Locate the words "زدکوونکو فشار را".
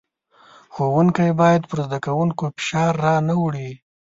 1.85-3.15